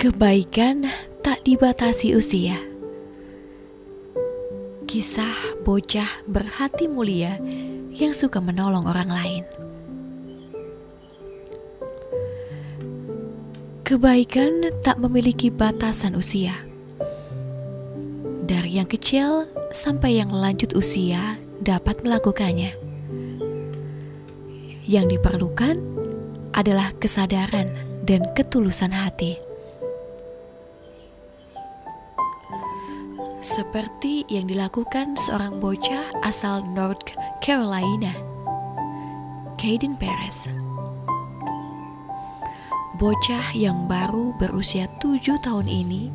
[0.00, 0.88] Kebaikan
[1.20, 2.56] tak dibatasi usia.
[4.88, 7.36] Kisah bocah berhati mulia
[7.92, 9.44] yang suka menolong orang lain.
[13.84, 16.56] Kebaikan tak memiliki batasan usia.
[18.48, 22.72] Dari yang kecil sampai yang lanjut usia dapat melakukannya.
[24.88, 25.76] Yang diperlukan
[26.56, 27.68] adalah kesadaran
[28.08, 29.49] dan ketulusan hati.
[33.40, 38.12] Seperti yang dilakukan seorang bocah asal North Carolina,
[39.56, 40.44] Caden Perez.
[43.00, 46.12] Bocah yang baru berusia tujuh tahun ini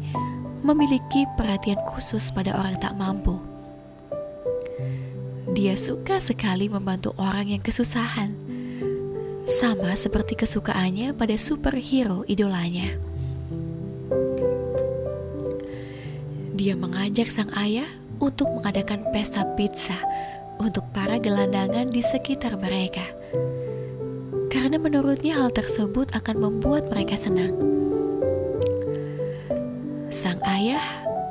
[0.62, 3.42] memiliki perhatian khusus pada orang tak mampu.
[5.58, 8.38] Dia suka sekali membantu orang yang kesusahan,
[9.50, 13.15] sama seperti kesukaannya pada superhero idolanya.
[16.66, 17.86] Dia mengajak sang ayah
[18.18, 20.02] untuk mengadakan pesta pizza
[20.58, 23.06] untuk para gelandangan di sekitar mereka.
[24.50, 27.54] Karena menurutnya hal tersebut akan membuat mereka senang.
[30.10, 30.82] Sang ayah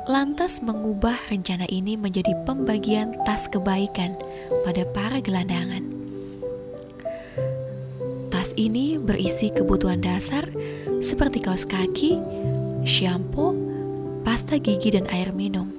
[0.07, 4.15] lantas mengubah rencana ini menjadi pembagian tas kebaikan
[4.63, 5.83] pada para gelandangan.
[8.31, 10.47] Tas ini berisi kebutuhan dasar
[11.03, 12.23] seperti kaos kaki,
[12.87, 13.64] shampoo,
[14.25, 15.69] pasta gigi dan air minum.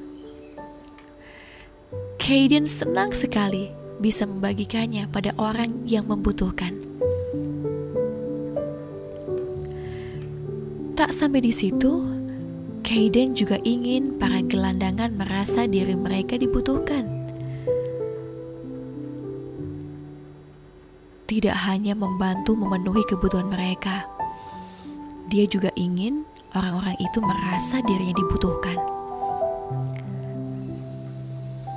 [2.23, 6.79] Kaiden senang sekali bisa membagikannya pada orang yang membutuhkan.
[10.95, 12.07] Tak sampai di situ,
[12.87, 17.05] Kaiden juga ingin para gelandangan merasa diri mereka dibutuhkan.
[21.27, 24.07] Tidak hanya membantu memenuhi kebutuhan mereka,
[25.27, 26.23] dia juga ingin
[26.57, 28.81] orang-orang itu merasa dirinya dibutuhkan.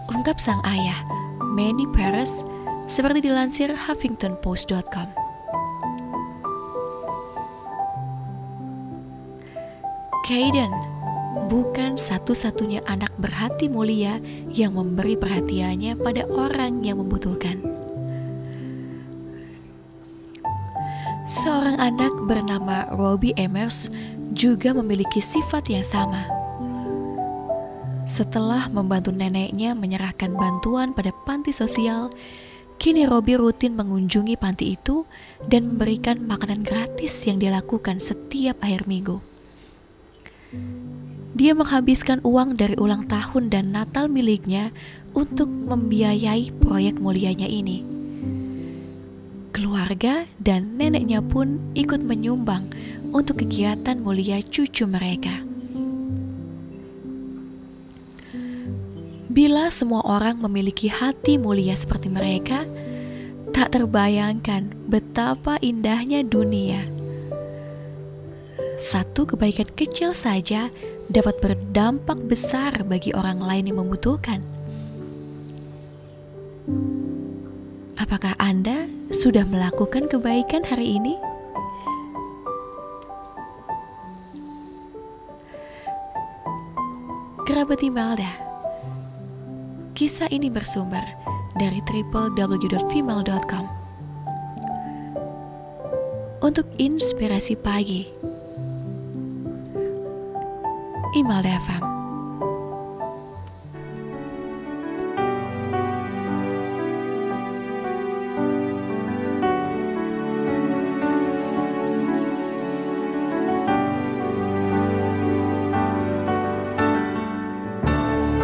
[0.09, 1.03] Ungkap sang ayah,
[1.51, 2.47] Manny Paris,
[2.87, 5.11] seperti dilansir HuffingtonPost.com.
[10.25, 10.69] Kaiden
[11.49, 14.21] bukan satu-satunya anak berhati mulia
[14.53, 17.57] yang memberi perhatiannya pada orang yang membutuhkan.
[21.29, 23.89] Seorang anak bernama Robbie Emers
[24.33, 26.25] juga memiliki sifat yang sama.
[28.09, 32.09] Setelah membantu neneknya menyerahkan bantuan pada panti sosial,
[32.81, 35.05] kini Robi rutin mengunjungi panti itu
[35.45, 39.21] dan memberikan makanan gratis yang dilakukan setiap akhir minggu.
[41.37, 44.73] Dia menghabiskan uang dari ulang tahun dan Natal miliknya
[45.13, 47.98] untuk membiayai proyek mulianya ini.
[49.49, 52.69] Keluarga dan neneknya pun ikut menyumbang
[53.09, 55.41] untuk kegiatan mulia cucu mereka.
[59.29, 62.65] Bila semua orang memiliki hati mulia seperti mereka,
[63.49, 66.85] tak terbayangkan betapa indahnya dunia.
[68.79, 70.71] Satu kebaikan kecil saja
[71.11, 74.39] dapat berdampak besar bagi orang lain yang membutuhkan.
[77.99, 81.19] Apakah Anda sudah melakukan kebaikan hari ini?
[87.43, 88.31] Kerabat Imelda
[89.99, 91.03] Kisah ini bersumber
[91.59, 93.65] dari www.female.com
[96.39, 98.07] Untuk inspirasi pagi
[101.19, 101.98] Imelda FM